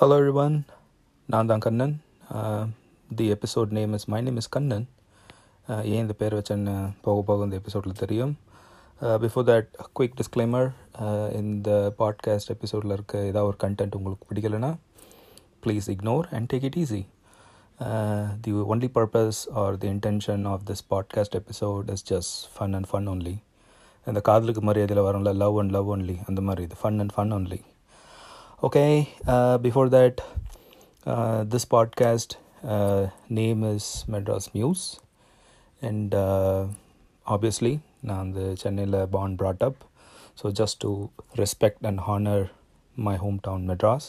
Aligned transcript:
Hello 0.00 0.16
everyone, 0.16 0.62
நான் 1.26 1.46
தான் 1.46 1.58
Kannan. 1.58 2.00
The 3.14 3.32
episode 3.32 3.70
name 3.70 3.92
is 3.92 4.04
my 4.04 4.22
name 4.22 4.36
is 4.36 4.48
Kannan. 4.48 4.88
Uh, 5.68 5.82
ஏன் 5.84 6.00
இந்த 6.00 6.12
பேர் 6.12 6.34
வச்சேன்னு 6.34 6.90
போக 7.00 7.22
போக 7.22 7.44
இந்த 7.44 7.56
எபிசோடில் 7.56 7.92
தெரியும். 7.92 8.36
பிஃபோர் 9.00 9.46
தட் 9.50 9.66
குயிக் 10.00 10.14
டிஸ்க்ளைமர் 10.20 10.68
இந்த 11.32 11.94
பாட்காஸ்ட் 11.98 12.46
எபிசோடில் 12.46 12.90
இருக்க 12.90 13.24
ஏதாவது 13.24 13.46
ஒரு 13.46 13.56
கண்டென்ட் 13.64 13.94
உங்களுக்கு 13.94 14.28
பிடிக்கலைன்னா 14.30 14.70
please 15.66 15.88
ignore 15.94 16.28
and 16.30 16.54
take 16.54 16.62
it 16.62 16.78
easy 16.84 17.02
the 18.40 18.52
only 18.52 18.90
purpose 18.98 19.40
or 19.54 19.78
the 19.78 19.88
intention 19.88 20.46
of 20.48 20.60
this 20.66 20.84
podcast 20.90 21.36
episode 21.40 21.90
is 21.90 22.12
just 22.12 22.36
fun 22.56 22.74
and 22.74 22.90
fun 22.92 23.08
only 23.08 23.38
இந்த 24.06 24.20
காதலுக்கு 24.20 24.60
மரியாதையில் 24.60 25.04
வரும்ல 25.04 25.34
லவ் 25.34 25.58
அண்ட் 25.58 25.70
லவ் 25.70 25.90
ஒன்லி 25.96 26.18
அந்த 26.26 26.40
மாதிரி 26.40 26.62
இது 26.62 26.78
fun 26.82 26.98
and 26.98 27.14
fun 27.16 27.34
only 27.34 27.60
Okay, 28.60 29.08
uh, 29.24 29.56
before 29.56 29.88
that, 29.88 30.20
uh, 31.06 31.44
this 31.44 31.64
podcast 31.64 32.34
uh, 32.64 33.06
name 33.28 33.62
is 33.62 34.04
Madras 34.08 34.52
Muse, 34.52 34.98
and 35.82 36.12
uh, 36.12 36.66
obviously, 37.26 37.72
நான் 38.00 38.32
the 38.32 38.46
சென்னையில் 38.62 38.96
born 39.12 39.36
brought 39.36 39.62
up, 39.68 39.76
so 40.40 40.50
just 40.60 40.76
to 40.84 40.90
respect 41.42 41.78
and 41.82 42.00
honor 42.06 42.40
my 42.96 43.14
hometown 43.24 43.60
Madras, 43.70 44.06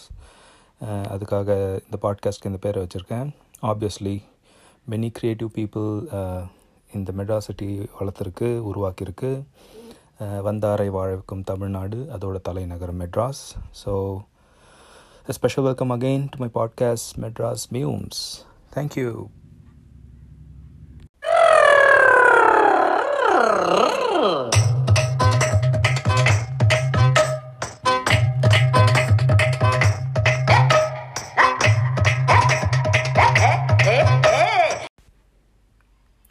uh, 0.81 1.05
அதுக்காக 1.11 1.59
இந்த 1.85 1.99
பாட்காஸ்ட்க்கு 2.05 2.51
இந்த 2.51 2.61
பேரை 2.65 2.81
வச்சுருக்கேன் 2.85 3.29
obviously 3.71 4.15
many 4.93 5.11
creative 5.19 5.53
people 5.59 5.91
இந்த 6.91 7.11
Madras 7.19 7.49
city 7.51 7.69
வளர்த்துருக்கு 7.99 8.49
உருவாக்கியிருக்கு 8.71 9.31
uh, 10.23 10.39
வந்தாரை 10.49 10.89
வாழக்கும் 10.97 11.47
தமிழ்நாடு 11.53 12.01
அதோட 12.17 12.39
தலைநகரம் 12.49 13.01
Madras 13.03 13.45
so 13.83 13.93
a 15.29 15.33
special 15.33 15.63
welcome 15.63 15.91
again 15.91 16.27
to 16.29 16.39
my 16.39 16.47
podcast, 16.49 17.17
Madras 17.17 17.71
Mumes. 17.71 18.43
Thank 18.71 18.95
you. 18.95 19.29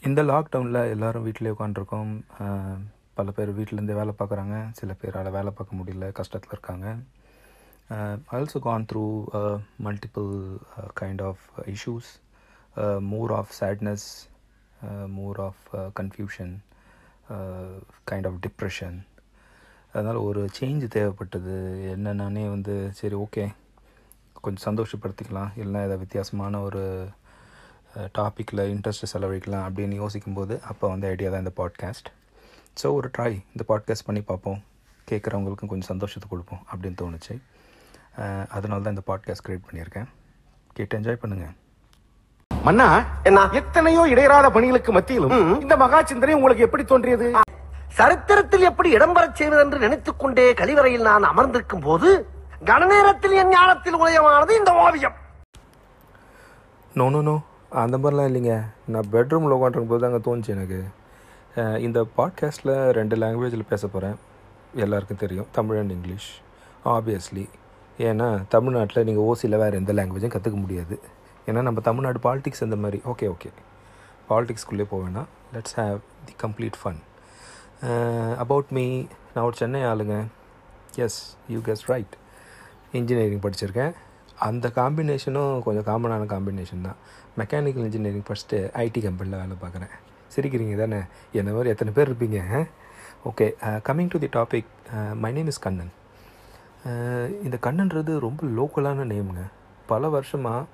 இந்த 0.02 0.20
லாக்டவுனில் 0.22 0.90
எல்லாரும் 0.90 1.24
வீட்டிலே 1.26 1.52
உட்காந்துருக்கோம் 1.54 2.10
பல 3.14 3.30
பேர் 3.30 3.56
வீட்டிலேருந்து 3.58 3.98
வேலை 4.00 4.12
பார்க்குறாங்க 4.18 4.56
சில 4.70 4.92
பேரால் 5.00 5.30
வேலை 5.30 5.50
பார்க்க 5.50 5.78
முடியல 5.80 6.08
கஷ்டத்தில் 6.18 6.54
இருக்காங்க 6.56 6.88
Uh, 7.90 8.18
I 8.30 8.40
also 8.40 8.60
gone 8.60 8.84
through 8.84 9.30
uh, 9.32 9.58
multiple 9.78 10.60
uh, 10.76 10.88
kind 10.94 11.22
of 11.22 11.38
uh, 11.56 11.62
issues, 11.66 12.18
uh, 12.76 13.00
more 13.00 13.32
of 13.32 13.50
sadness, 13.50 14.28
uh, 14.82 15.06
more 15.08 15.40
of 15.40 15.56
uh, 15.72 15.88
confusion, 16.00 16.60
uh, 17.30 17.80
kind 18.04 18.26
of 18.26 18.34
depression. 18.46 18.92
அதனால் 19.92 20.20
ஒரு 20.28 20.48
சேஞ்ச் 20.58 20.84
தேவைப்பட்டது. 20.96 21.54
என்னென்னே 21.94 22.44
வந்து 22.48 22.90
சரி 22.92 23.14
ஓகே 23.14 23.44
கொஞ்சம் 24.40 24.66
சந்தோஷப்படுத்திக்கலாம். 24.68 25.50
இல்லைனா 25.56 25.82
ஏதாவது 25.88 26.04
வித்தியாசமான 26.04 26.60
ஒரு 26.60 26.84
uh, 27.96 28.08
டாப்பிக்கில் 28.18 28.66
இன்ட்ரெஸ்ட்டு 28.74 29.12
செலவழிக்கலாம் 29.12 29.66
அப்படின்னு 29.68 30.02
யோசிக்கும்போது 30.04 30.62
அப்போ 30.62 30.88
வந்து 30.88 31.06
ஐடியா 31.06 31.30
தான் 31.30 31.44
இந்த 31.44 31.54
பாட்காஸ்ட் 31.60 32.10
ஸோ 32.82 32.92
ஒரு 32.92 33.10
ட்ரை 33.18 33.32
இந்த 33.56 33.64
பாட்காஸ்ட் 33.68 34.08
பண்ணி 34.08 34.20
பார்ப்போம். 34.20 34.62
கேட்குறவங்களுக்கும் 35.10 35.72
கொஞ்சம் 35.72 35.92
சந்தோஷத்தை 35.94 36.28
கொடுப்போம் 36.28 36.64
அப்படின்னு 36.72 37.00
தோணுச்சு. 37.02 37.36
அதனால 38.54 38.78
தான் 38.84 38.94
இந்த 38.94 39.04
பாட்காஸ்ட் 39.10 39.44
கிரியேட் 39.46 39.66
பண்ணியிருக்கேன். 39.68 40.08
கேட்டு 40.76 40.96
என்ஜாய் 40.98 41.20
பண்ணுங்கள் 41.22 41.54
மன்னா 42.66 42.86
என்ன? 43.28 43.40
எத்தனையோ 43.60 44.02
இடையறாத 44.12 44.46
பணிகளுக்கு 44.54 44.90
மத்தியிலும் 44.96 45.34
இந்த 45.64 45.74
மகா 45.82 45.98
சிந்தனை 46.10 46.34
உங்களுக்கு 46.38 46.66
எப்படி 46.66 46.84
தோன்றியது? 46.92 47.26
சரித்திரத்தில் 47.98 48.66
எப்படி 48.70 48.88
இடம்பெறச் 48.96 49.38
செய்வது 49.40 49.62
என்று 49.64 49.78
நினைத்துக் 49.84 50.20
கொண்டே 50.22 50.46
கழிவறையில் 50.60 51.08
நான் 51.10 51.28
அமர்ந்திருக்கும் 51.30 51.84
போது 51.86 52.08
கனநேரத்தில் 52.70 53.36
என் 53.40 53.52
ஞானத்தில் 53.54 54.00
உதயமானது 54.02 54.52
இந்த 54.60 54.72
ஓவியம். 54.84 55.16
நோ 56.98 57.06
நோ 57.14 57.20
நோ 57.28 57.36
அந்த 57.82 57.96
மாதிரிலாம் 57.98 58.28
இல்லைங்க. 58.30 58.54
நான் 58.92 59.10
பெட்ரூமில் 59.14 59.54
உட்காந்துருக்கும் 59.56 59.94
போது 59.94 60.08
அங்கே 60.08 60.20
தோணுச்சு 60.26 60.54
எனக்கு. 60.56 60.80
இந்த 61.86 61.98
பாட்காஸ்ட்டில் 62.18 62.74
ரெண்டு 62.98 63.16
லாங்குவேஜில் 63.22 63.70
பேச 63.72 63.82
போகிறேன் 63.86 64.18
எல்லாருக்கும் 64.84 65.22
தெரியும். 65.24 65.48
தமிழ் 65.58 65.80
அண்ட் 65.82 65.94
இங்கிலீஷ் 65.96 66.30
ஆப்வியஸ்லி 66.94 67.46
ஏன்னா 68.06 68.26
தமிழ்நாட்டில் 68.54 69.06
நீங்கள் 69.08 69.26
ஓசியில் 69.30 69.60
வேறு 69.62 69.78
எந்த 69.80 69.92
லாங்குவேஜும் 69.98 70.32
கற்றுக்க 70.34 70.58
முடியாது. 70.64 70.96
ஏன்னா 71.48 71.60
நம்ம 71.68 71.80
தமிழ்நாடு 71.88 72.18
பாலிடிக்ஸ் 72.26 72.64
அந்த 72.66 72.76
மாதிரி. 72.84 72.98
ஓகே 73.12 73.26
ஓகே 73.34 73.50
பாலிடிக்ஸ்குள்ளே 74.30 74.86
போவேன்னா 74.92 75.22
let's 75.54 75.76
have 75.80 75.98
the 76.28 76.34
complete 76.44 76.78
fun 76.80 77.00
about 78.44 78.70
me 78.78 78.84
நான் 79.34 79.46
ஒரு 79.48 79.56
சென்னை 79.62 79.80
ஆளுங்க. 79.90 80.16
Yes 81.04 81.18
you 81.54 81.58
guess 81.68 81.84
right 81.92 82.14
engineering 82.98 83.42
படிச்சிருக்கேன். 83.46 83.92
அந்த 84.48 84.66
காம்பினேஷனும் 84.78 85.54
கொஞ்சம் 85.66 85.86
காமனான 85.90 86.26
காம்பினேஷன் 86.34 86.86
தான். 86.88 86.98
மெக்கானிக்கல் 87.40 87.86
இன்ஜினியரிங் 87.88 88.26
ஃபஸ்ட்டு 88.28 88.58
ஐடி 88.84 89.00
கம்பெனியில் 89.06 89.40
வேலை 89.42 89.56
பார்க்குறேன். 89.62 89.94
சிரிக்கிறீங்க 90.34 90.76
தானே? 90.82 91.00
என்ன 91.40 91.50
மாதிரி 91.56 91.72
எத்தனை 91.74 91.92
பேர் 91.96 92.10
இருப்பீங்க 92.10 92.40
okay 93.28 93.46
coming 93.86 94.10
to 94.14 94.18
the 94.24 94.28
topic 94.38 94.68
my 95.22 95.30
name 95.36 95.48
is 95.52 95.64
Kannan 95.66 95.92
இந்த 97.46 97.56
கண்ணன்றது 97.66 98.12
ரொம்ப 98.26 98.40
லோக்கலான 98.58 99.06
நேம்ங்க. 99.12 99.44
பல 99.92 100.08
வருஷமாக 100.16 100.66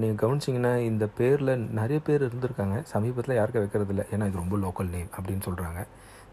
நீங்கள் 0.00 0.20
கவனிச்சிங்கன்னா 0.22 0.72
இந்த 0.88 1.04
பேரில் 1.18 1.52
நிறைய 1.78 1.98
பேர் 2.08 2.26
இருந்திருக்காங்க. 2.28 2.76
சமீபத்தில் 2.92 3.38
யாருக்கும் 3.38 3.64
வைக்கிறதில்ல. 3.64 4.04
ஏன்னா 4.14 4.26
இது 4.30 4.42
ரொம்ப 4.42 4.56
லோக்கல் 4.64 4.92
நேம் 4.96 5.10
அப்படின்னு 5.16 5.44
சொல்கிறாங்க 5.48 5.80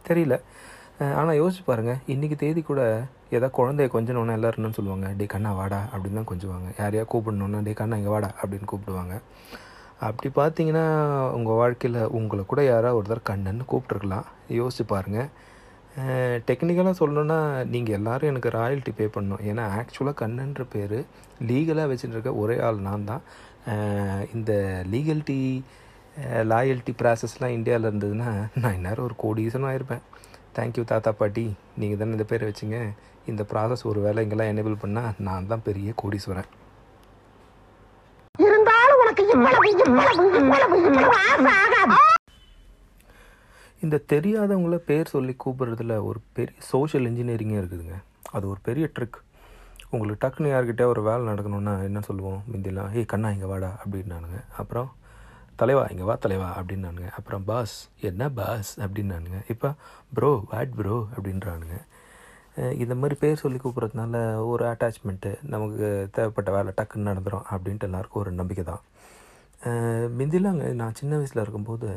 தெரியல. 0.09 0.35
ஆனால் 1.19 1.39
யோசிச்சு 1.41 1.63
பாருங்கள் 1.69 1.99
இன்றைக்கி 2.13 2.35
தேதி 2.43 2.61
கூட 2.69 2.81
ஏதாவது 3.35 3.55
குழந்தைய 3.57 3.89
கொஞ்சணுன்னா 3.95 4.35
எல்லோரும் 4.37 4.61
என்ன 4.61 4.77
சொல்லுவாங்க. 4.77 5.07
டே 5.19 5.25
கண்ணா 5.33 5.51
வாடா 5.59 5.79
அப்படின்னு 5.93 6.19
தான் 6.21 6.31
கொஞ்சுவாங்க. 6.31 6.69
யாரையா 6.81 7.03
கூப்பிடணுன்னா 7.13 7.59
டே 7.67 7.73
கண்ணா 7.81 7.99
இங்கே 8.01 8.13
வாடா 8.15 8.29
அப்படின்னு 8.41 8.69
கூப்பிடுவாங்க. 8.71 9.15
அப்படி 10.07 10.29
பார்த்தீங்கன்னா 10.39 10.85
உங்கள் 11.37 11.59
வாழ்க்கையில் 11.61 12.01
உங்களை 12.17 12.43
கூட 12.51 12.61
யாராவது 12.71 12.97
ஒருத்தர் 12.99 13.29
கண்ணன்னு 13.29 13.65
கூப்பிட்ருக்கலாம் 13.71 14.27
யோசிச்சு 14.59 14.85
பாருங்கள் 14.93 15.29
டெக்னிக்கலாக 16.47 16.99
சொல்லணுன்னா 16.99 17.37
நீங்கள் 17.73 17.97
எல்லோரும் 17.97 18.31
எனக்கு 18.31 18.49
ராயல்ட்டி 18.57 18.91
பே 18.97 19.05
பண்ணணும். 19.15 19.43
ஏன்னா 19.49 19.63
ஆக்சுவலாக 19.79 20.19
கண்ணன்ற 20.21 20.63
பேர் 20.73 20.97
லீகலாக 21.49 21.89
வச்சுட்டு 21.91 22.15
இருக்க 22.15 22.33
ஒரே 22.43 22.57
ஆள் 22.67 22.85
நான் 22.87 23.07
தான். 23.11 23.23
இந்த 24.37 24.51
லீகல்ட்டி 24.93 25.39
லாயல்ட்டி 26.51 26.93
ப்ராசஸ்லாம் 27.01 27.55
இந்தியாவில் 27.57 27.89
இருந்ததுன்னா 27.89 28.29
நான் 28.61 28.77
இந்நேரம் 28.77 29.07
ஒரு 29.07 29.15
கோடீசனும் 29.23 29.69
ஆயிருப்பேன் 29.71 30.03
தேங்க்யூ 30.57 30.83
தாத்தா 30.91 31.11
பாட்டி. 31.19 31.45
நீங்கள் 31.81 31.99
தானே 32.01 32.15
இந்த 32.17 32.27
பேரை 32.31 32.47
வச்சுங்க. 32.49 32.79
இந்த 33.31 33.43
ப்ராசஸ் 33.51 33.83
ஒரு 33.91 33.99
வேலை 34.05 34.23
இங்கெல்லாம் 34.25 34.51
எனேபிள் 34.53 34.81
பண்ணால் 34.83 35.17
நான் 35.27 35.49
தான் 35.53 35.65
பெரிய 35.69 35.93
கோடீஸ்வரன். 36.01 36.49
இருந்தாலும் 38.47 39.01
உனக்கு 39.03 39.23
இவ்வளவு 39.35 39.69
இவ்வளவு 39.85 40.25
இவ்வளவு 40.41 40.77
இவ்வளவு 40.89 41.17
ஆசை 41.29 41.51
ஆகாது. 41.63 41.99
இந்த 43.85 43.97
தெரியாதவங்கள 44.11 44.77
பேர் 44.89 45.11
சொல்லி 45.15 45.33
கூப்பிட்றதுல 45.43 45.95
ஒரு 46.09 46.19
பெரிய 46.37 46.55
சோஷியல் 46.71 47.07
இன்ஜினியரிங்கே 47.09 47.57
இருக்குதுங்க. 47.61 47.97
அது 48.35 48.45
ஒரு 48.53 48.59
பெரிய 48.67 48.85
ட்ரிக் 48.95 49.19
உங்களுக்கு 49.93 50.21
டக்குன்னு 50.23 50.49
யார்கிட்டே 50.53 50.85
ஒரு 50.93 51.01
வேலை 51.07 51.23
நடக்கணும்னா 51.31 51.73
என்ன 51.89 51.99
சொல்லுவோம்? 52.07 52.41
முந்திலாம் 52.51 52.91
ஏய் 52.97 53.11
கண்ணா 53.13 53.29
இங்கே 53.35 53.47
வாடா 53.51 53.69
அப்படின்னானுங்க. 53.83 54.39
அப்புறம் 54.61 54.89
தலைவா 55.61 55.83
இங்கே 55.91 56.05
வா 56.09 56.15
தலைவா 56.25 56.49
அப்படின்னானுங்க. 56.59 57.09
அப்புறம் 57.19 57.45
பாஸ் 57.49 57.77
என்ன 58.09 58.29
பாஸ்? 58.39 58.71
அப்படின்னானுங்க. 58.85 59.39
இப்போ 59.53 59.69
ப்ரோ 60.17 60.31
வாட் 60.51 60.75
ப்ரோ 60.79 60.97
அப்படின்றானுங்க. 61.15 61.77
இந்த 62.83 62.93
மாதிரி 63.01 63.15
பேர் 63.23 63.41
சொல்லி 63.41 63.57
கூப்பிட்றதுனால 63.63 64.21
ஒரு 64.51 64.63
அட்டாச்மெண்ட்டு 64.69 65.31
நமக்கு 65.53 65.87
தேவைப்பட்ட 66.15 66.49
வேலை 66.55 66.71
டக்குன்னு 66.79 67.09
நடந்துடும் 67.11 67.45
அப்படின்ட்டு 67.53 67.87
எல்லாருக்கும் 67.89 68.21
ஒரு 68.23 68.31
நம்பிக்கை 68.39 68.65
தான். 68.71 68.83
மிந்திலாங்க 70.19 70.65
நான் 70.81 70.97
சின்ன 70.99 71.13
வயசில் 71.19 71.43
இருக்கும்போது 71.43 71.89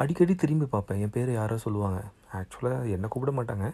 அடிக்கடி 0.00 0.34
திரும்பி 0.42 0.66
பார்ப்பேன். 0.74 1.00
என் 1.04 1.14
பேர் 1.14 1.30
யாரோ 1.32 1.56
சொல்லுவாங்க. 1.64 2.00
ஆக்சுவலாக 2.38 2.90
என்னை 2.96 3.08
கூப்பிட 3.14 3.32
மாட்டாங்க. 3.38 3.66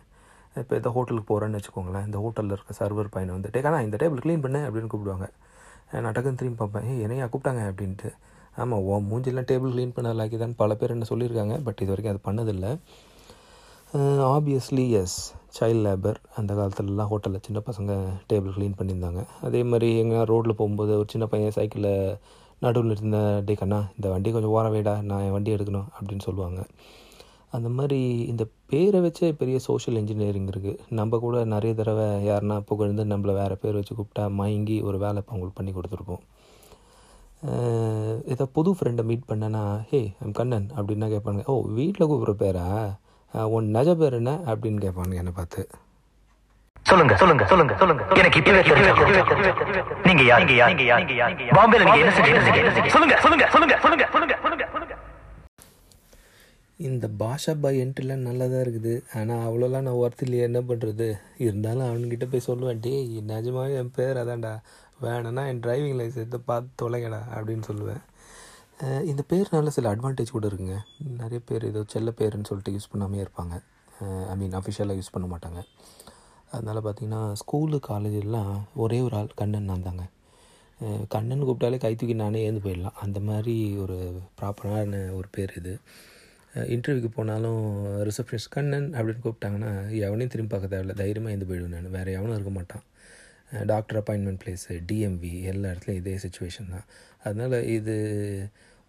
இப்போ 0.61 0.75
எதாவது 0.79 0.95
ஹோட்டலுக்கு 0.97 1.29
போகிறேன்னு 1.33 1.59
வச்சுக்கோங்களேன். 1.59 2.07
இந்த 2.07 2.19
ஹோட்டலில் 2.25 2.55
இருக்க 2.57 2.75
சர்வர் 2.79 3.13
பையனை 3.15 3.33
வந்து 3.37 3.51
டேக்கானா 3.55 3.81
இந்த 3.87 3.97
டேபிள் 4.03 4.23
க்ளீன் 4.25 4.45
பண்ணு 4.45 4.61
அப்படின்னு 4.69 4.93
கூப்பிடுவாங்க. 4.93 5.27
நான் 6.05 6.13
டக்குன்னு 6.13 6.41
திரும்பி 6.41 6.59
பார்ப்பேன். 6.63 6.87
ஏ 6.91 7.03
என்னையா 7.03 7.25
கூப்பிட்டாங்க? 7.25 7.63
அப்படின்ட்டு. 7.71 8.11
ஆமாம் 8.57 8.81
ஓ 8.81 8.97
மூஞ்சிலாம் 9.11 9.49
டேபிள் 9.51 9.75
க்ளீன் 9.75 9.97
பண்ண 9.97 10.13
லாக்கிதான் 10.21 10.55
பல 10.57 10.75
பேர் 10.75 10.95
என்ன 10.95 11.07
சொல்லியிருக்காங்க. 11.09 11.57
பட் 11.67 11.81
இது 11.83 11.93
வரைக்கும் 11.95 12.15
அது 12.15 12.27
பண்ணதில்லை. 12.29 12.73
ஆப்வியஸ்லி 14.35 14.85
எஸ் 15.01 15.19
சைல்ட் 15.59 15.85
லேபர் 15.87 16.19
அந்த 16.37 16.55
காலத்துலலாம் 16.55 17.11
ஹோட்டலில் 17.13 17.45
சின்ன 17.47 17.61
பசங்க 17.69 17.93
டேபிள் 18.33 18.55
க்ளீன் 18.57 18.79
பண்ணியிருந்தாங்க. 18.79 19.21
அதே 19.43 19.63
மாதிரி 19.63 19.91
எங்கே 19.99 20.25
ரோட்டில் 20.33 20.59
போகும்போது 20.61 20.93
ஒரு 20.97 21.07
சின்ன 21.09 21.27
பையன் 21.27 21.57
சைக்கிளில் 21.59 22.19
நடுவில் 22.65 22.95
இருந்த 22.97 23.19
டே 23.47 23.55
கண்ணா 23.55 23.79
இந்த 23.97 24.07
வண்டி 24.13 24.29
கொஞ்சம் 24.35 24.55
ஓரம் 24.59 24.75
வேடா 24.75 24.95
நான் 25.09 25.25
என் 25.27 25.35
வண்டி 25.35 25.55
எடுக்கணும் 25.57 25.89
அப்படின்னு 25.97 26.27
சொல்லுவாங்க. 26.29 26.61
அந்த 27.57 27.69
மாதிரி 27.77 27.99
இந்த 28.33 28.45
பேரை 28.71 29.01
வச்சே 29.01 29.29
பெரிய 29.41 29.57
சோஷியல் 29.67 29.99
இன்ஜினியரிங் 30.01 30.49
இருக்குது 30.53 30.79
நம்ம 30.99 31.19
கூட 31.25 31.45
நிறைய 31.55 31.73
தடவை 31.81 32.07
யாருன்னா 32.29 32.57
புகழ்ந்து 32.71 33.05
நம்மளை 33.13 33.35
வேறு 33.41 33.57
பேர் 33.63 33.79
வச்சு 33.79 33.95
கூப்பிட்டா 33.99 34.25
மயங்கி 34.41 34.79
ஒரு 34.89 34.99
வேலை 35.05 35.21
இப்போ 35.23 35.35
அவங்களுக்கு 35.35 35.59
பண்ணி 35.61 35.73
கொடுத்துருப்போம். 35.77 36.25
ஏதோ 38.33 38.45
புது 38.57 38.71
ஃப்ரெண்டை 38.77 39.05
மீட் 39.11 39.29
பண்ணேன்னா 39.31 39.65
ஹே 39.91 40.01
ஐம் 40.23 40.37
கண்ணன் 40.39 40.69
அப்படின்னா 40.77 41.09
கேட்பானுங்க. 41.15 41.45
ஓ 41.53 41.55
வீட்டில் 41.79 42.09
கூப்பிட்ற 42.11 42.35
பேரா? 42.45 42.67
உன் 43.57 43.69
நஜ 43.77 43.91
பேர் 44.03 44.19
என்ன? 44.21 44.33
அப்படின்னு 44.53 44.81
கேட்பானுங்க 44.85 45.23
என்னை 45.23 45.35
பார்த்து. 45.41 45.63
சொல்லுங்க 46.89 47.15
சொல்லுங்க 47.21 47.45
சொல்லுங்க 47.51 47.75
சொல்லுங்க. 47.81 48.03
எனக்கு 48.21 48.39
இப்பவே 48.41 48.61
நீங்க 50.09 50.23
யார்? 50.31 50.43
நீங்க 50.43 50.55
யார்? 50.59 50.71
நீங்க 50.73 50.85
யார்? 50.91 51.03
நீங்க 51.03 51.15
யார்? 51.21 51.57
பாம்பேல 51.59 51.85
நீங்க 51.87 52.03
என்ன 52.03 52.13
செஞ்சீங்க? 52.19 52.41
சொல்லுங்க 52.95 53.17
சொல்லுங்க 53.25 53.47
சொல்லுங்க 53.55 53.77
சொல்லுங்க 53.85 54.07
சொல்லுங்க 54.15 54.37
சொல்லுங்க. 54.45 54.95
இந்த 56.89 57.07
பாஷா 57.21 57.53
பாய் 57.61 57.79
என்ட்ரிலாம் 57.83 58.27
நல்லா 58.29 58.47
தான் 58.53 58.63
இருக்குது. 58.65 58.95
ஆனால் 59.19 59.45
அவ்வளோலாம் 59.49 59.87
நான் 59.87 60.01
ஒர்த் 60.01 60.25
இல்லையே 60.25 60.43
என்ன 60.49 60.61
பண்ணுறது 60.71 61.07
இருந்தாலும் 61.45 61.87
அவன்கிட்ட 61.87 62.27
போய் 62.33 62.47
சொல்லுவேன் 62.49 62.83
டேய் 62.87 63.07
நிஜமாவே 63.31 63.77
என் 63.83 63.95
பேர் 63.99 64.21
அதான்டா. 64.23 64.53
வேணும்னா 65.05 65.43
என் 65.53 65.63
டிரைவிங் 65.65 65.97
லைசன்ஸை 66.01 66.41
பார்த்து 66.51 66.77
தொலைங்கடா 66.83 67.21
அப்படின்னு 67.37 67.65
சொல்லுவேன். 67.71 68.03
இந்த 69.11 69.23
பேர்னால 69.31 69.73
சில 69.77 69.91
அட்வான்டேஜ் 69.95 70.35
கூட 70.37 70.47
இருக்குங்க. 70.51 70.79
நிறைய 71.23 71.41
பேர் 71.51 71.69
ஏதோ 71.73 71.83
செல்ல 71.95 72.13
பேருன்னு 72.21 72.49
சொல்லிட்டு 72.51 72.75
யூஸ் 72.77 72.91
பண்ணாமே 72.95 73.23
இருப்பாங்க. 73.25 73.55
ஐ 74.33 74.37
மீன் 74.41 74.57
அஃபிஷியலாக 74.61 74.99
யூஸ் 75.01 75.15
பண்ண 75.15 75.29
மாட்டாங்க. 75.35 75.61
அதனால் 76.57 76.85
பார்த்திங்கன்னா 76.87 77.23
ஸ்கூலு 77.41 77.79
காலேஜெல்லாம் 77.89 78.53
ஒரே 78.85 78.99
ஒரு 79.07 79.17
ஆள் 79.21 79.39
கண்ணன் 79.41 79.71
நான் 79.71 79.87
தாங்க. 79.89 80.05
கண்ணன் 81.15 81.45
கூப்பிட்டாலே 81.47 81.79
கை 81.85 81.93
தூக்கி 81.95 82.15
நானே 82.23 82.41
ஏந்து 82.49 82.63
போயிடலாம். 82.65 82.99
அந்த 83.05 83.19
மாதிரி 83.29 83.55
ஒரு 83.85 83.97
ப்ராப்பரான 84.39 85.01
ஒரு 85.19 85.29
பேர் 85.37 85.53
இது. 85.61 85.75
இன்டர்வியூக்கு 86.75 87.11
போனாலும் 87.17 87.63
ரிசப்ஷனிஸ்ட் 88.09 88.55
கண்ணன் 88.57 88.89
அப்படின்னு 88.99 89.25
கூப்பிட்டாங்கன்னா 89.25 89.73
எவனையும் 90.07 90.33
திரும்பி 90.35 90.53
பார்க்க 90.53 90.73
தேவையில்ல. 90.75 90.95
தைரியமாக 91.03 91.33
எழுந்து 91.35 91.49
போயிடுவேன் 91.51 91.75
நான். 91.77 91.91
வேறு 91.97 92.17
எவனும் 92.19 92.37
இருக்க 92.37 92.53
மாட்டான். 92.59 92.85
டாக்டர் 93.73 93.99
அப்பாயின்மெண்ட் 94.01 94.41
பிளேஸு 94.43 94.77
டிஎம்வி 94.91 95.33
எல்லா 95.51 95.67
இடத்துலையும் 95.73 96.01
இதே 96.03 96.15
சுச்சுவேஷன் 96.25 96.73
தான். 96.75 96.87
அதனால் 97.25 97.57
இது 97.79 97.97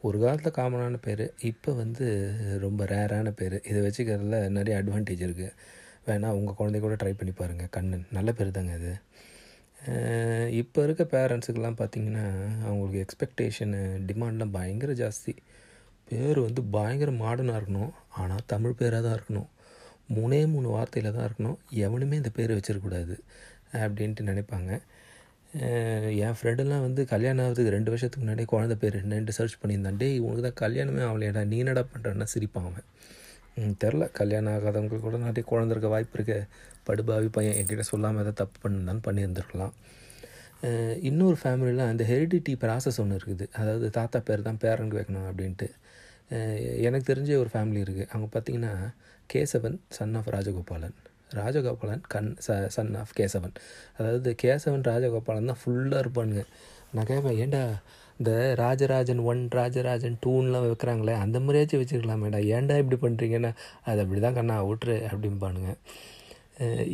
ஒரு 0.07 0.17
காலத்தில் 0.23 0.57
காமனான 0.59 0.97
பேர். 1.07 1.25
இப்போ 1.51 1.71
வந்து 1.81 2.05
ரொம்ப 2.65 2.81
ரேரான 2.93 3.29
பேர். 3.39 3.57
இதை 3.69 3.79
வச்சுக்கிறதுல 3.87 4.39
நிறைய 4.57 4.73
அட்வான்டேஜ் 4.81 5.25
இருக்குது 5.27 5.53
வேணால் 6.09 6.37
உங்கள் 6.39 6.57
குழந்தை 6.59 6.79
கூட 6.85 6.95
ட்ரை 7.01 7.13
பண்ணி 7.19 7.33
பாருங்கள் 7.41 7.73
கண்ணன் 7.77 8.05
நல்ல 8.17 8.31
பேர் 8.37 8.57
தாங்க 8.57 8.73
இது 8.81 8.93
இப்போ 10.61 10.79
இருக்க 10.85 11.03
பேரண்ட்ஸுக்கெல்லாம் 11.13 11.77
பார்த்தீங்கன்னா 11.81 12.23
அவங்களுக்கு 12.67 13.01
எக்ஸ்பெக்டேஷனு 13.03 13.81
டிமாண்ட்லாம் 14.09 14.53
பயங்கர 14.55 14.91
ஜாஸ்தி. 15.01 15.33
பேர் 16.09 16.39
வந்து 16.45 16.61
பயங்கர 16.75 17.11
மாடர்னாக 17.21 17.59
இருக்கணும். 17.59 17.93
ஆனால் 18.21 18.43
தமிழ் 18.53 18.77
பேராக 18.79 19.01
தான் 19.05 19.15
இருக்கணும். 19.17 19.49
மூணே 20.15 20.39
மூணு 20.53 20.67
வார்த்தையில் 20.75 21.15
தான் 21.17 21.27
இருக்கணும். 21.27 21.57
எவனுமே 21.85 22.15
இந்த 22.21 22.31
பேர் 22.37 22.55
வச்சிருக்கக்கூடாது 22.57 23.15
அப்படின்ட்டு 23.83 24.27
நினைப்பாங்க. 24.31 24.71
என் 26.25 26.37
ஃப்ரெண்டெல்லாம் 26.37 26.85
வந்து 26.87 27.01
கல்யாணம் 27.13 27.43
ஆகிறதுக்கு 27.45 27.75
ரெண்டு 27.77 27.91
வருஷத்துக்கு 27.93 28.23
முன்னாடியே 28.23 28.49
குழந்த 28.53 28.75
பேர் 28.81 28.97
என்னன்ட்டு 29.03 29.37
சர்ச் 29.39 29.59
பண்ணியிருந்தான். 29.61 29.99
டேய் 30.01 30.17
உனக்கு 30.25 30.45
தான் 30.47 30.59
கல்யாணமே 30.63 31.03
ஆகலையாடா. 31.09 31.43
நீ 31.51 31.57
என்னடா 31.63 31.83
பண்ணுறேன்னா 31.93 32.27
சிரிப்பான் 32.33 32.67
அவன். 32.69 32.87
தெரில. 33.83 34.03
கல்யாணம் 34.19 34.53
ஆகாதவங்களுக்கு 34.57 35.05
கூட 35.07 35.17
நிறைய 35.25 35.43
குழந்த 35.51 35.73
இருக்க 35.75 35.89
வாய்ப்பு 35.93 36.15
இருக்குது 36.17 36.47
படுபாவி 36.87 37.29
பையன் 37.37 37.57
என்கிட்ட 37.59 37.85
சொல்லாமல் 37.91 38.21
எதாவது 38.23 38.39
தப்பு 38.41 38.57
பண்ணிருந்தான்னு 38.63 39.03
பண்ணியிருந்துருக்கலாம். 39.07 39.73
இன்னொரு 41.09 41.37
ஃபேமிலியில் 41.41 41.83
அந்த 41.89 42.03
ஹெரிடிட்டி 42.11 42.53
ப்ராசஸ் 42.63 42.99
ஒன்று 43.03 43.17
இருக்குது. 43.19 43.45
அதாவது 43.59 43.87
தாத்தா 43.97 44.19
பேர் 44.27 44.47
தான் 44.47 44.61
பேரனுக்கு 44.63 44.99
வைக்கணும் 44.99 45.27
அப்படின்ட்டு. 45.31 45.67
எனக்கு 46.87 47.05
தெரிஞ்ச 47.11 47.31
ஒரு 47.41 47.49
ஃபேமிலி 47.53 47.79
இருக்குது 47.85 48.07
அவங்க 48.13 48.27
பார்த்தீங்கன்னா 48.35 48.71
கேசவன் 49.33 49.77
சன் 49.97 50.15
ஆஃப் 50.19 50.31
ராஜகோபாலன். 50.35 50.97
ராஜகோபாலன் 51.39 52.03
கண் 52.13 52.31
ச 52.45 52.55
சன் 52.75 52.93
ஆஃப் 53.01 53.13
கேசவன் 53.19 53.55
அதாவது 53.97 54.29
கேசவன் 54.43 54.85
ராஜகோபாலன் 54.91 55.49
தான் 55.51 55.61
ஃபுல்லாக 55.61 56.03
இருப்பானுங்க. 56.03 56.43
நான் 56.95 57.07
கேட்பேன் 57.11 57.39
ஏன்டா 57.43 57.61
இந்த 58.19 58.31
ராஜராஜன் 58.63 59.21
ஒன் 59.31 59.41
ராஜராஜன் 59.59 60.17
டூன்லாம் 60.25 60.65
வைக்கிறாங்களே 60.67 61.15
அந்த 61.23 61.37
மாதிரியாச்சும் 61.39 61.81
வச்சுருக்கலாமேடா. 61.81 62.39
ஏன்டா 62.55 62.77
இப்படி 62.83 62.99
பண்ணுறீங்கன்னா 63.05 63.51
அது 63.89 64.01
அப்படி 64.03 64.21
தான் 64.25 64.37
கண்ணா 64.39 64.57
விட்ரு 64.69 64.95
அப்படிம்பானுங்க 65.11 65.73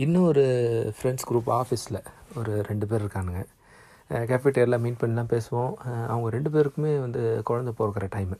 இன்னும் 0.03 0.23
இன்னொரு 0.23 0.43
ஃப்ரெண்ட்ஸ் 0.95 1.27
குரூப் 1.29 1.49
ஆஃபீஸில் 1.59 1.99
ஒரு 2.39 2.53
ரெண்டு 2.69 2.85
பேர் 2.89 3.03
இருக்கானுங்க. 3.03 3.41
கேஃபிட்டேரியில் 4.31 4.81
மீட் 4.85 4.99
பண்ணலாம் 5.01 5.29
பேசுவோம். 5.33 5.71
அவங்க 6.11 6.27
ரெண்டு 6.35 6.49
பேருக்குமே 6.55 6.91
வந்து 7.05 7.21
குழந்தை 7.49 7.71
பிறக்கிற 7.77 8.07
டைமு 8.15 8.37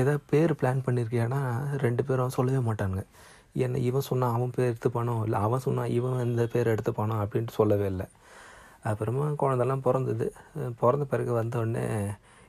எதாவது 0.00 0.20
பேர் 0.30 0.52
பிளான் 0.60 0.84
பண்ணியிருக்கியானா 0.86 1.40
ரெண்டு 1.84 2.02
பேரும் 2.08 2.34
சொல்லவே 2.36 2.60
மாட்டானுங்க. 2.68 3.02
என்ன 3.64 3.80
இவன் 3.88 4.06
சொன்னால் 4.08 4.34
அவன் 4.36 4.54
பேர் 4.56 4.70
எடுத்துப்பானோ? 4.70 5.14
இல்லை 5.26 5.38
அவன் 5.46 5.64
சொன்னால் 5.66 5.92
இவன் 5.98 6.24
இந்த 6.28 6.44
பேர் 6.54 6.72
எடுத்துப்பானோ? 6.74 7.16
அப்படின்ட்டு 7.24 7.58
சொல்லவே 7.60 7.86
இல்லை. 7.92 8.06
அப்புறமா 8.84 9.24
குழந்தெல்லாம் 9.42 9.84
பிறந்தது. 9.86 10.26
பிறந்த 10.80 11.04
பிறகு 11.04 11.32
வந்தோடனே 11.42 11.84